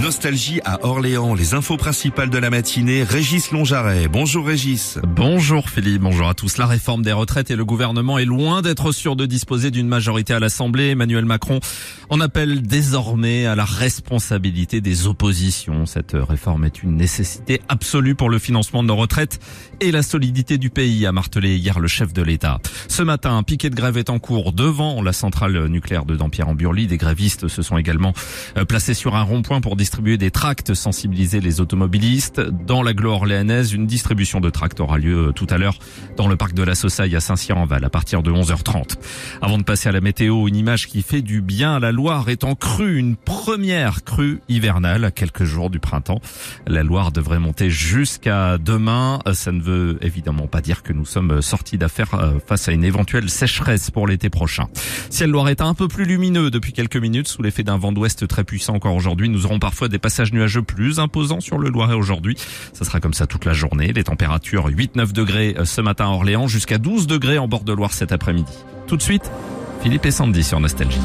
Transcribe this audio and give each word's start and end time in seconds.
Nostalgie 0.00 0.60
à 0.64 0.84
Orléans, 0.86 1.34
les 1.34 1.54
infos 1.54 1.76
principales 1.76 2.30
de 2.30 2.38
la 2.38 2.50
matinée, 2.50 3.02
Régis 3.02 3.50
Longjaret. 3.50 4.06
Bonjour 4.06 4.46
Régis. 4.46 4.98
Bonjour 5.02 5.68
Philippe, 5.68 6.02
bonjour 6.02 6.28
à 6.28 6.34
tous. 6.34 6.56
La 6.56 6.66
réforme 6.66 7.02
des 7.02 7.12
retraites 7.12 7.50
et 7.50 7.56
le 7.56 7.64
gouvernement 7.64 8.16
est 8.16 8.24
loin 8.24 8.62
d'être 8.62 8.92
sûr 8.92 9.16
de 9.16 9.26
disposer 9.26 9.72
d'une 9.72 9.88
majorité 9.88 10.34
à 10.34 10.38
l'Assemblée. 10.38 10.90
Emmanuel 10.90 11.24
Macron 11.24 11.58
en 12.10 12.20
appelle 12.20 12.62
désormais 12.62 13.46
à 13.46 13.56
la 13.56 13.64
responsabilité 13.64 14.80
des 14.80 15.08
oppositions. 15.08 15.84
Cette 15.84 16.12
réforme 16.14 16.64
est 16.64 16.84
une 16.84 16.96
nécessité 16.96 17.60
absolue 17.68 18.14
pour 18.14 18.30
le 18.30 18.38
financement 18.38 18.84
de 18.84 18.88
nos 18.88 18.96
retraites 18.96 19.40
et 19.80 19.90
la 19.90 20.02
solidité 20.02 20.58
du 20.58 20.70
pays, 20.70 21.06
a 21.06 21.12
martelé 21.12 21.56
hier 21.56 21.80
le 21.80 21.88
chef 21.88 22.12
de 22.12 22.22
l'État. 22.22 22.60
Ce 22.86 23.02
matin, 23.02 23.36
un 23.36 23.42
piquet 23.42 23.68
de 23.70 23.74
grève 23.74 23.96
est 23.96 24.10
en 24.10 24.20
cours 24.20 24.52
devant 24.52 25.02
la 25.02 25.12
centrale 25.12 25.66
nucléaire 25.66 26.04
de 26.04 26.14
Dampierre-en-Burly. 26.14 26.86
Des 26.86 26.98
grévistes 26.98 27.48
se 27.48 27.62
sont 27.62 27.78
également 27.78 28.12
euh, 28.56 28.64
placés 28.64 28.94
sur 28.94 29.16
un 29.16 29.22
rond-point 29.22 29.60
pour 29.60 29.76
distribuer 29.88 30.18
des 30.18 30.30
tracts, 30.30 30.74
sensibiliser 30.74 31.40
les 31.40 31.62
automobilistes. 31.62 32.42
Dans 32.42 32.82
la 32.82 32.92
gloire 32.92 33.16
orléanaise, 33.16 33.72
une 33.72 33.86
distribution 33.86 34.38
de 34.38 34.50
tracts 34.50 34.80
aura 34.80 34.98
lieu 34.98 35.28
euh, 35.28 35.32
tout 35.32 35.46
à 35.48 35.56
l'heure 35.56 35.78
dans 36.18 36.28
le 36.28 36.36
parc 36.36 36.52
de 36.52 36.62
la 36.62 36.74
Saussaille 36.74 37.16
à 37.16 37.20
Saint-Cyr-en-Val 37.20 37.82
à 37.86 37.88
partir 37.88 38.22
de 38.22 38.30
11h30. 38.30 38.96
Avant 39.40 39.56
de 39.56 39.62
passer 39.62 39.88
à 39.88 39.92
la 39.92 40.02
météo, 40.02 40.46
une 40.46 40.56
image 40.56 40.88
qui 40.88 41.00
fait 41.00 41.22
du 41.22 41.40
bien 41.40 41.80
la 41.80 41.90
Loire 41.90 42.28
est 42.28 42.44
en 42.44 42.54
crue, 42.54 42.98
une 42.98 43.16
première 43.16 44.04
crue 44.04 44.42
hivernale 44.50 45.06
à 45.06 45.10
quelques 45.10 45.44
jours 45.44 45.70
du 45.70 45.78
printemps. 45.78 46.20
La 46.66 46.82
Loire 46.82 47.10
devrait 47.10 47.38
monter 47.38 47.70
jusqu'à 47.70 48.58
demain. 48.58 49.20
Ça 49.32 49.52
ne 49.52 49.62
veut 49.62 49.96
évidemment 50.02 50.48
pas 50.48 50.60
dire 50.60 50.82
que 50.82 50.92
nous 50.92 51.06
sommes 51.06 51.40
sortis 51.40 51.78
d'affaires 51.78 52.12
euh, 52.12 52.32
face 52.46 52.68
à 52.68 52.72
une 52.72 52.84
éventuelle 52.84 53.30
sécheresse 53.30 53.90
pour 53.90 54.06
l'été 54.06 54.28
prochain. 54.28 54.66
Ciel 55.08 55.34
est 55.48 55.62
un 55.62 55.72
peu 55.72 55.88
plus 55.88 56.04
lumineux 56.04 56.50
depuis 56.50 56.74
quelques 56.74 56.98
minutes 56.98 57.28
sous 57.28 57.40
l'effet 57.40 57.62
d'un 57.62 57.78
vent 57.78 57.92
d'ouest 57.92 58.28
très 58.28 58.44
puissant 58.44 58.74
encore 58.74 58.94
aujourd'hui. 58.94 59.30
Nous 59.30 59.46
aurons 59.46 59.58
parfois 59.58 59.77
des 59.86 59.98
passages 59.98 60.32
nuageux 60.32 60.62
plus 60.62 60.98
imposants 60.98 61.40
sur 61.40 61.58
le 61.58 61.68
Loiret 61.68 61.94
aujourd'hui. 61.94 62.36
Ça 62.72 62.84
sera 62.84 62.98
comme 63.00 63.14
ça 63.14 63.26
toute 63.26 63.44
la 63.44 63.52
journée. 63.52 63.92
Les 63.92 64.04
températures 64.04 64.68
8-9 64.68 65.12
degrés 65.12 65.54
euh, 65.58 65.64
ce 65.64 65.80
matin 65.80 66.06
à 66.06 66.08
Orléans 66.08 66.48
jusqu'à 66.48 66.78
12 66.78 67.06
degrés 67.06 67.38
en 67.38 67.46
bord 67.46 67.62
de 67.62 67.72
Loire 67.72 67.92
cet 67.92 68.10
après-midi. 68.10 68.52
Tout 68.86 68.96
de 68.96 69.02
suite, 69.02 69.30
Philippe 69.82 70.06
et 70.06 70.10
Sandy 70.10 70.42
sur 70.42 70.58
Nostalgie. 70.58 71.00